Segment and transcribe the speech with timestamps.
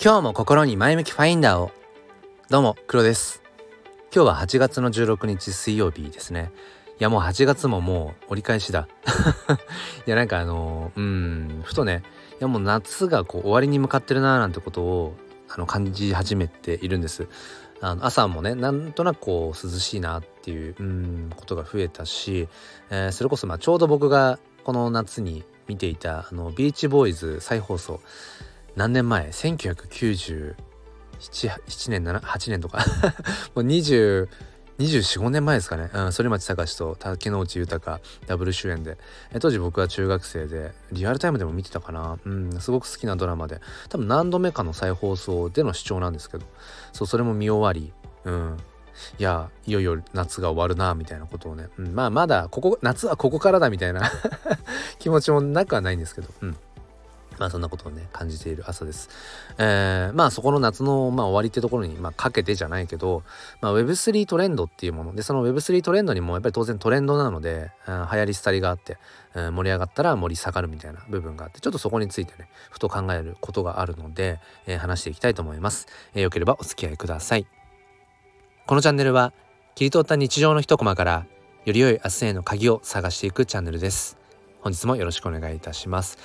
[0.00, 1.72] 今日も心に前向きファインダーを。
[2.48, 3.42] どうも黒です。
[4.14, 6.52] 今日は8月の16日水曜日ですね。
[7.00, 8.86] いやもう8月ももう折り返しだ。
[10.06, 15.16] いやなんかあのー、うんふとねいやもう夏がこう終わりに向かってるなーなんてことを
[15.48, 17.26] あの感じ始めているんです。
[17.80, 22.48] あの朝もねなんとなくこう涼しいなっていううんことが増えたし、
[22.90, 28.00] えー、それこそまあちょうど僕がこの夏に見ていたあのビーチボーイズ再放送
[28.78, 30.54] 何年前？1997
[31.90, 32.78] 年7 8年とか。
[33.56, 34.28] もう20
[34.78, 38.96] 24,5年前ですかね、うん、反町隆史と竹野内豊ダブル主演で。
[39.40, 43.60] 当時僕は中学生でリアルタイムでも見てたかな、うん、すごく好きなドラマで。
[43.88, 46.46] 多分何度目かの再放送での視聴なんですけど。
[46.92, 47.92] そうそれも見終わり、
[48.24, 48.56] うん、
[49.18, 54.08] いやいよいよ夏が終わるなみたいなことをね、うん、まあまだここ夏はここからだみたいな。
[55.00, 56.56] 気持ちもなくはないんですけど、うん、
[57.38, 59.08] まあそんなことをね感じている朝です。
[59.58, 63.22] えー、まあそこの夏の、まあ、終わりってところに、まあ、かけてじゃないけど、
[63.60, 68.98] まあ、Web3 トレンドっていうものでその Web3 トレンドにもやっぱり当然トレンドなので、うん、流行り廃りがあって、
[69.34, 75.86] うん、盛り上がったら盛り下がるみたいな部分があってちょっとそこについてねふと考えることがあるので、えー、話していきたいと思います。
[76.14, 77.46] えー、よければお付き合いください。
[78.66, 79.32] このチャンネルは
[79.74, 81.26] 切り取った日常の一コマから
[81.64, 84.18] より良い明日への鍵を探していくチャンネルです。
[84.60, 86.18] 本日もよろしくお願いいたします。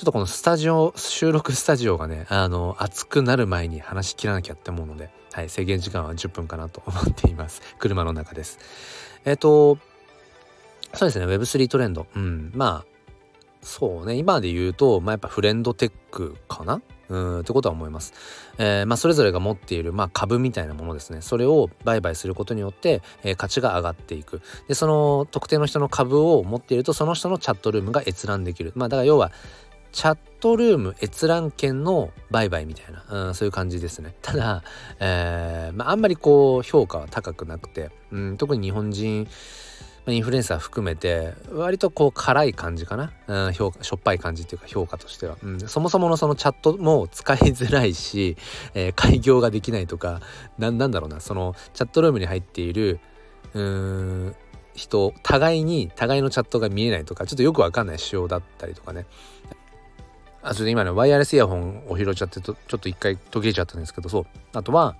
[0.00, 7.60] ちょっとこのスタジオ、収録スタジオがね、あの、熱くなる前に話し切らなきゃって思うので、はい、制限時間は10分かなと思っています。
[7.78, 8.58] 車の中です。
[9.26, 9.76] えっ、ー、と、
[10.94, 12.06] そうですね、Web3 トレンド。
[12.16, 12.84] うん、まあ、
[13.60, 16.80] そうね、今で言うと、まあやっぱフレンドテックかな？
[17.10, 18.14] うんってことは思います。
[18.56, 21.20] えー、まあ、それぞれが持っている、まあ、株みたいなものですね。
[21.20, 24.40] それを売買することによって、えー、価値が上がっていく。
[24.66, 28.72] で、その特定の人の株を持っていると、その人のチャットルームが閲覧できる。
[28.76, 29.32] まあ、だから要は、
[29.92, 34.14] チャットルーム閲覧権の売買みたいな、うん、そういう感じですね。
[34.22, 34.62] ただ、
[34.98, 39.28] えー、まあ、んまりこう評価は高くなくて、うん、特に日本人、
[40.06, 48.36] インフルエンサー含めて割とこう辛い感じかな、うん、評価しょっぱい感じっていうか評価としては、うん、そもそものそのチャットも使いづらいし、
[48.74, 50.20] えー、開業ができないとか
[50.58, 51.20] なんだろうな。
[51.20, 53.00] そのチャットルームに入っている
[53.52, 54.34] うん
[54.74, 59.06] 人互いに互いのチャットが見えないとかちょっとよくわかんない仕様だったりとかね。
[60.42, 64.26] あ、ちょっと今ね、ワイヤレスイヤホンを拾っちゃってと、ちょっと一回途切れちゃったんですけど、そう。
[64.52, 64.96] あとは、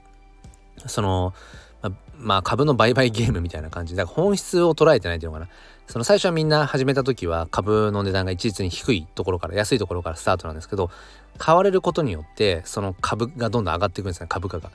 [0.87, 1.35] その、
[1.83, 5.51] ままあ、株の売買ゲームみたいな感じだから本質を捉えてないっていうのかな。
[5.91, 10.89] その最初はみんな始めた時は株の値段が一律に低いところから安いところからスタートなんですけど
[11.37, 14.71] 買われることによってその株がどんどん上がっていくんですね株価が。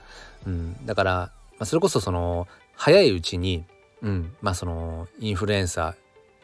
[0.46, 3.64] うん、だから、まあ、それこそその早いうちに、
[4.02, 5.96] うん、まあそのインフルエンサー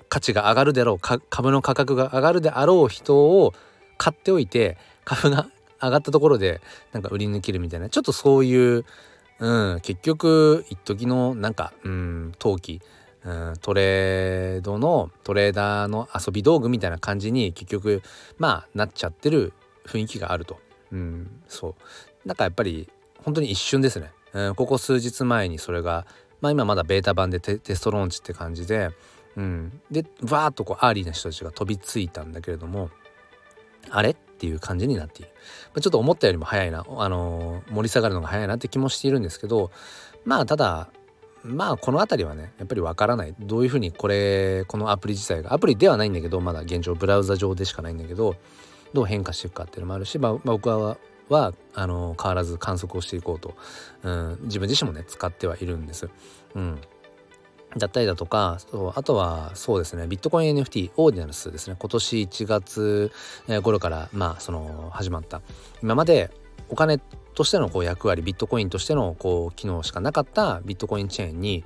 [0.07, 3.53] 価値が上がるであろう株の価格が上がるであろう人を
[4.01, 5.47] 買っておいて株が
[5.79, 6.59] 上がったところで
[6.91, 7.87] なんか売り抜けるみたいな。
[7.87, 8.83] ちょっとそういう、
[9.37, 12.81] うん、結局一時のなんか、うん、投機、
[13.23, 18.01] うん、トレードのトレーダーの遊び道具みたいな感じに結局
[18.39, 19.53] まあなっちゃってる
[19.85, 20.59] 雰囲気があると、
[20.91, 21.75] うん、そ
[22.25, 22.27] う。
[22.27, 22.89] なんかやっぱり
[23.23, 26.07] 本当に一瞬ですね、うん、ここ数日前にそれが
[26.39, 28.89] まあ今まだベータ版でテストローンチって感じで、
[29.35, 32.89] うん、でわーっとこう early な人たちが飛びついたんだけれども
[33.89, 34.11] あれ？
[34.11, 35.31] っていう感じになっている。
[35.73, 39.71] まあ、ちょっと思ったよりも早いな、あのー、盛り下がるのが早いなって気もしているんですけど、
[40.25, 40.89] まあただ、
[41.43, 43.35] まあこの辺りはね、やっぱりわからない。
[43.39, 48.35] どういうふうにこれ、このアプリ自体が、アプリではないんだけど、まだ現状ブラウザ上でしかないんだけど、
[48.93, 50.97] どう変化していくかっていうのもあるし、まあ、まあ、僕は
[51.29, 53.55] はあの変わらず観測をしていこうと、
[54.03, 56.09] うん、自分自身もね使ってはいるんです。
[56.55, 56.81] うん、
[57.77, 58.59] だったりだとか
[58.95, 61.75] あとはそうですねビットコイン NFT オーディナルスですね。
[61.79, 63.11] 今年1月
[63.63, 65.41] 頃からまあその始まった。
[65.81, 66.31] 今まで
[66.69, 66.99] お金
[67.33, 71.63] としてのこう役割ビットコインとしてのこう機能しかなかったビットコインチェーンに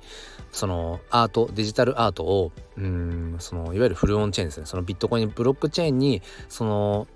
[0.52, 4.66] そのアートデジタルアートをうんそのいわゆるフルオンチェーンですね。
[4.66, 7.08] そのビットコインブロックチェーンにその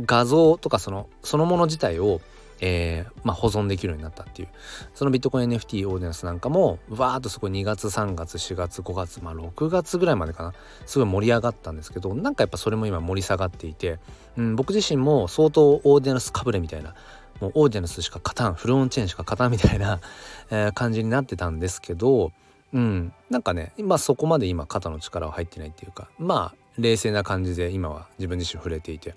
[0.00, 2.20] 画像とかそのそのもの自体を
[2.60, 4.48] えー、まあ、保存できるようになったっていう。
[4.94, 10.54] そのビットコイン NFT オーディナンスなんかもわーっとそこ2月3月4月5月まあ6月ぐらいまでかな。
[10.86, 13.98] すごい盛り上がったんですけどなんかやっぱそれも今盛り下がっていて、
[14.36, 16.94] うん、僕自身も相当オーディナンスかぶれみたいな
[17.40, 20.00] もうオーディナンスしか勝たんフルオンチェーンしか勝たんみたいな、
[20.50, 22.32] え、感じになってたんですけど
[22.74, 29.14] うん、なんかね今そこまで今肩の力は入ってないっていうかまあ冷静な感じで今は自分自身触れていて。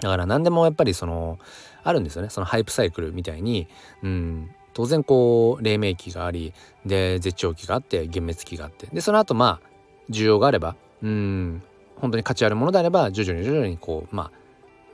[0.00, 1.38] だから何でもやっぱりその
[1.82, 2.30] あるんですよね。
[2.30, 3.68] そのハイプサイクルみたいに、
[4.02, 6.52] うん、当然こう黎明期があり
[6.86, 9.68] で絶頂期があって幻滅期があってでその後まあ
[10.10, 11.62] 需要があればうん
[11.96, 14.30] 本当に価値あるものであれば徐々に徐々にこうまあ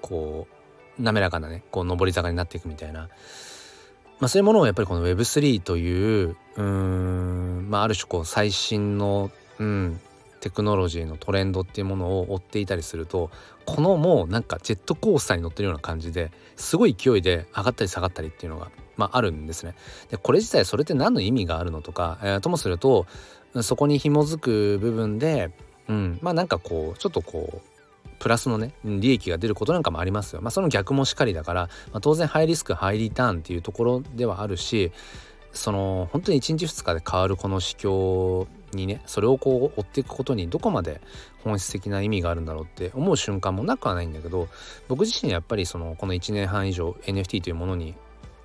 [0.01, 0.47] こ
[0.99, 3.09] う滑らかなねこう上り坂になっていくみたいな、
[4.21, 10.01] まあ、そういうものをやっぱりこの Web3 といううん、まあ、ある種こう最新の、うん、
[10.45, 13.31] テクノロジーのトレンドっていうものを追っていたりすると
[13.65, 19.75] このもうなんかジェットコースターに乗ってるような感じですごい勢いで上がったり下がったりっていうのが、まあ、あるんですね。
[20.11, 23.07] でこれ自体それって何の意味があるのとか、えー、ともすると
[23.63, 25.51] そこに紐づく部分で、
[25.89, 30.43] うん、まあなんかこうちょっとこうプラスのね利益が出ることなんかもありますよ。
[30.43, 34.93] まあ、その逆もしかりだから、まあ、当然ハイリスクハイリターンっていうところではあるし
[35.55, 41.01] その本当に1日2日で変わるこの市況にねそれをこう追っていくことにどこまで
[41.43, 44.49] 本質的な意味があるんだろうって思う瞬間もなくはないんだけど
[44.89, 47.95] 僕自身やっぱりそのこの1年半以上 NFT というものに、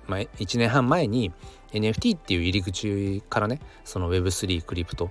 [0.06, 1.32] まあ、1年半前に
[1.72, 5.10] NFT っていう入り口からねその Web3 クリプト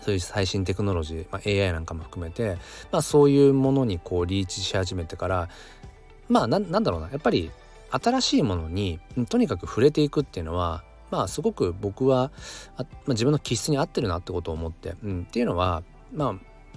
[0.00, 2.56] そういう最新テクノロジー、まあ、AI なんかも含めて、
[2.90, 5.48] まあ、そういうものにこうリーチし始めてから
[6.28, 7.50] まあなんだろうなやっぱり
[7.90, 8.98] 新しいものに
[9.28, 10.84] とにかく触れていくっていうのは
[11.14, 12.32] まあすごく僕は
[12.76, 16.34] あ、まあ、自分の気質に合ってるなってことを思って、うん、っていうのはまあ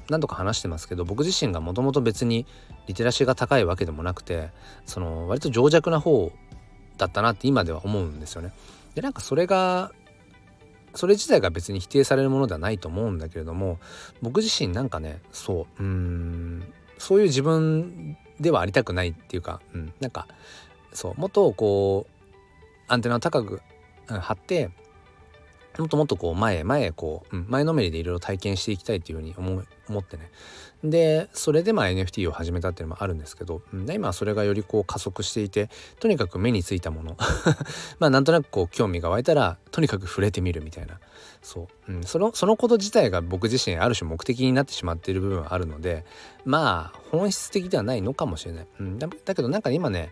[0.10, 2.45] 何度か話してますけど僕自身がもともと別に
[2.86, 4.51] リテラシーが高いわけでもなくて
[4.86, 6.31] その割と情弱な方
[6.98, 8.54] だったなって今では思うんですよね。
[8.94, 9.92] でなんかそれが
[10.94, 13.80] それ自体が別に否定されるものではないと思うんだけれども
[14.22, 20.28] 僕自身なんかねそううんそういう自分ではありたくないっていうか、うん、なんか
[20.94, 22.28] そうもっとこう
[22.88, 23.62] アンテナを高く
[24.07, 24.71] 張って
[25.77, 30.31] もっともっとこう前前こう、前のめりでいろいろ体験していきたいっていうふうに思思ってね。
[30.83, 35.69] でそれでまあ NFT を始めたっていうのもあるんですけど、うん、今それがよりこう加速していて
[36.00, 37.18] とにかく目についたもの。
[38.00, 41.00] まあなんとなくこう興味が湧いたらとにかく触れてみるみたいな。
[41.42, 46.04] そう、うん、そのそのこと自体が僕自身ある種目的になってしまっている部分はあるので
[46.45, 50.12] まあ本質的ではないのかもしれない、うん、だだけどなんか今ね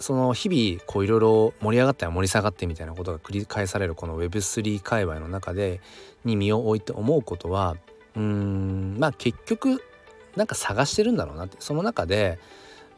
[0.00, 5.80] その日々こういろいろ盛り上がったり盛り下がってみたいなことが繰り返されるこの Web3 界隈の中で
[6.24, 7.76] に身を置いて思うことは
[8.14, 9.82] うんまあ結局
[10.36, 12.38] なんか探してるんだろうなってその中で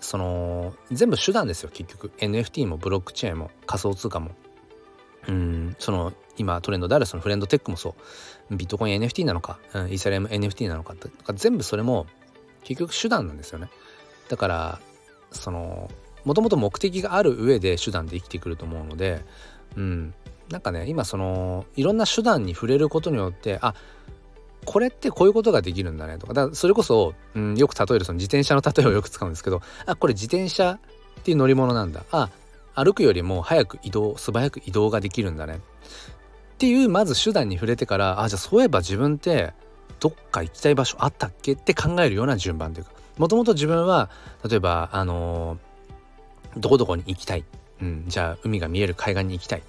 [0.01, 2.11] その全部手段ですよ結局。
[2.19, 4.33] NFT もブロックチェーンも仮想通貨も。
[5.29, 7.95] うんその今トレンドであるそのフレンドテックもそ
[8.51, 8.57] う。
[8.57, 12.07] ビットコイン NFT なのか、うん、イーサリアム NFT なのかとか全部それも
[12.65, 13.71] 結局手段なんですよね。
[14.29, 14.81] だから
[15.31, 15.91] その
[16.31, 19.25] もともと目的がある上で手段で生きてくると思うので
[19.77, 20.15] うん。
[20.49, 23.75] なんかね今そのいろんな手段に触れることによってあ
[24.65, 26.35] これってこういうことができるんだねとか。
[26.35, 30.79] だからそれこそ、うん、よく例えるその自転車の例えをよく使うんですけどあこれ自転車
[31.19, 32.05] っていう乗り物なんだ。
[32.13, 32.31] あ
[32.75, 35.55] 歩くよりも早く移動素早く移動ができるんだね。
[35.55, 35.61] っ
[36.59, 39.53] ていうまず手段に触れてからあじゃあそういえば自分って
[39.99, 41.53] どっか行きたい場所あったっけ？
[41.53, 42.93] って考えるような順番というか。
[43.19, 44.09] もともと自分は
[44.49, 45.70] 例えばあのー
[46.57, 47.45] どこどこに行きたい、
[47.83, 49.63] うん、じゃあ海が見える海岸に行きたい、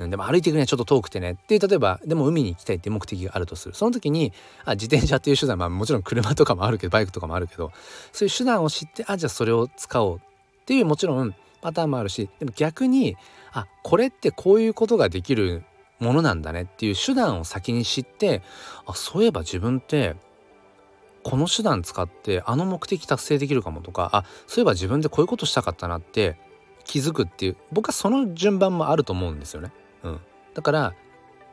[0.00, 1.32] うん、でも歩いていくにはちょっと遠くてね。
[1.32, 3.74] って例えばでも海に行きたいっていう目的があるとする。
[3.74, 4.32] その時に
[4.64, 7.72] あ自転車っていう手段まあもちろん車とかもあるけどバイクとかもあるけど
[8.12, 10.20] そういう手段を知ってあじゃあそれを使おうっ
[10.64, 13.16] ていうもちろんパターンもあるしでも逆に
[13.52, 15.64] あこれってこういうことができる
[15.98, 18.42] ものなんだねっていう手段を先に知って
[18.86, 20.16] あそういえば自分って
[21.28, 26.38] この手段使ってあの目的達成できるかもとかあそういえば自分でこういうことしたかったなって
[26.84, 29.70] 気づくっていう僕はその順番もあると思うんですよね。
[30.04, 30.20] うん、
[30.54, 30.94] だから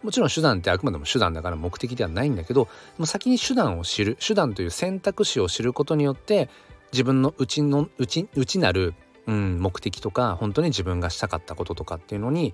[0.02, 2.70] もちろん手段ってあくまでも手段だから目的ではないんだけど
[3.04, 6.48] 先に手段を知る手段という選択肢を知ることによって
[6.94, 8.94] 自分の内の内内なる、
[9.28, 12.54] うん、目的とか本当に自分がしたかったこととかっていうのに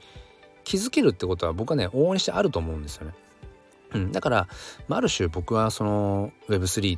[0.63, 3.13] 気づけるってことは僕はね往々にしてあると思うんですよね。
[3.93, 4.47] うん、だから、
[4.87, 6.97] まあ、ある種僕はその Web3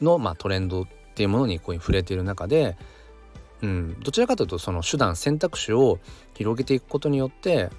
[0.00, 2.76] の、まあ、トレンドっていうものにこう触れている中で、
[3.62, 5.98] うん、どちらかというとその手段選択肢を
[6.34, 7.70] 広げていくことによって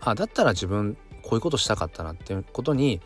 [0.00, 3.00] あだったら自分こういうことしたかったなっていうことに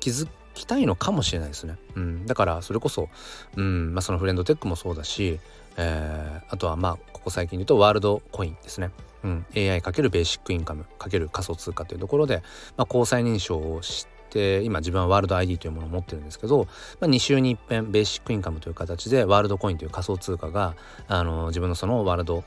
[0.00, 1.76] 気づきたいのかもしれないですね。
[1.94, 3.08] うん、だからそれこそ、
[3.56, 5.38] うんまあ、そのフレンドテックもそうだし、
[5.76, 8.90] えー、あとはまあここ最近で言うとワールドコインですね。
[9.24, 12.42] うん、AI× ベーシックインカム×仮想通貨というところで、
[12.76, 16.66] まあ、交際認証をしてで今自分はワールド ID というものを持ってるんですけど、
[17.00, 20.74] まあ、2週に一遍ベーシックインカムという形でワールドコインという仮想通貨が
[21.08, 22.44] あの自分のそのワールド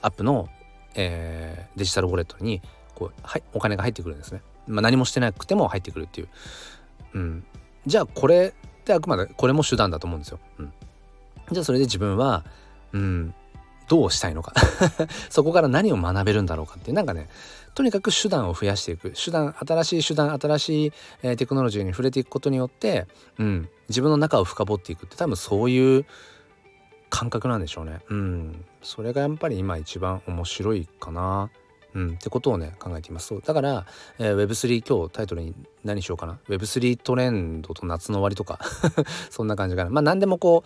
[0.00, 0.48] アップの、
[0.94, 2.60] えー、デジタルウォレットに
[2.94, 4.42] こうはいお金が入ってくるんですね。
[4.66, 6.28] まあ、何もしてなくても入ってくるっていう。
[7.14, 7.44] うん、
[7.86, 10.38] じゃあこれってあくまでこれも手段だと思うんですよ。
[10.58, 10.72] うん、
[11.50, 12.44] じゃあそれで自分は、
[12.92, 13.34] うん、
[13.88, 14.54] どうしたいのか
[15.28, 17.28] そこから何を学べるんだろうかっていうなんかね
[17.74, 19.12] とにかく手段を増やしていく。
[19.12, 23.06] 手段新しい手段新しい、えー、テクノロジーに触れていくことによって、
[23.38, 26.04] うん、自分の中を深掘っていくって多分そういう
[27.08, 28.00] 感覚なんでしょうね。
[28.08, 28.64] うん。
[28.82, 31.50] それがやっぱり今一番面白いかな。
[31.94, 33.38] うん、ってことをね考えています。
[33.42, 33.86] だから、
[34.18, 36.38] えー、Web3 今日タイトルに何しようかな。
[36.48, 38.60] Web3 トレンドと夏の終わりとか。
[39.30, 39.90] そんな感じかな。
[39.90, 40.64] まあ何でもこ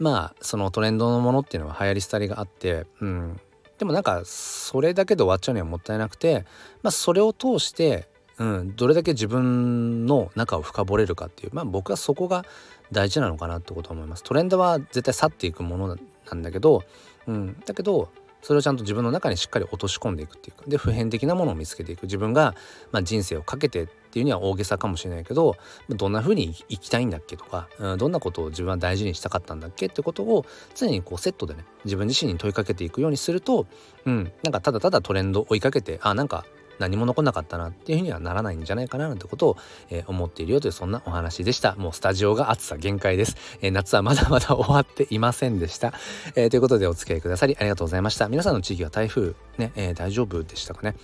[0.00, 3.40] うまあそのトレンドのものっていうのは流行り廃りがあってうん。
[3.78, 6.44] でもなんかそれだけで終わっちゃうにはもったいなくて
[6.82, 12.44] まあそれを通してうん、どれだけ自分の中を深掘れるかっていうまあ僕はそこが
[12.92, 14.22] 大事なのかなってことは思います。
[14.22, 15.96] トレンドは絶対去っていくもの
[16.30, 16.84] なんだけど、
[17.26, 18.10] うん、だけど
[18.46, 22.04] それをちゃんと自分の中にしっかり落とし込んでいくっていうかで普遍的なものを見つけていく。
[22.04, 22.54] 自分が、
[22.92, 25.56] まあ、人生をかけてっていうには大げさかもしれないけど
[25.88, 33.66] どんな風に生きたいんだっけとか、うん、どんなことを自分は大事にしたかったんだっけってことを常にこうセットでね自分自身に問いかけていくようにすると、
[34.04, 36.44] うん、なんかただただトレンドを追いかけてあなんか
[36.78, 39.56] 何も残んなかったなっていうふうにはならないんじゃないかななんてことを、
[39.90, 41.74] えー、思っているよというそんなお話でした。
[41.76, 43.36] もうスタジオが暑さ限界です。
[43.62, 45.92] えー、夏はまだまだ終わっていませんでした。
[46.34, 48.28] えー、ということでお付き合いくださりありがとうございました。
[48.28, 50.96] 皆さんの地域は台風ね、え大丈夫でしたかね？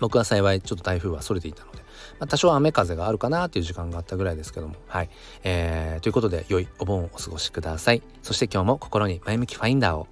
[0.00, 1.78] 僕は幸いちょっと台風はそれていたので、
[2.20, 5.10] まあ、多少雨風があるかなっていう時間があったぐらいですけどもはい、
[5.42, 10.06] えー、ということで良いお盆をお過ごしくださいそして今日も心に前向きファインダーを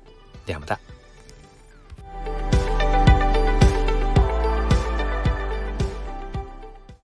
[0.44, 0.80] ではまた